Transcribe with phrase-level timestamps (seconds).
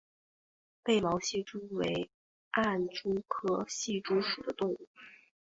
[0.83, 2.09] 被毛隙蛛为
[2.49, 4.87] 暗蛛科隙蛛属的动物。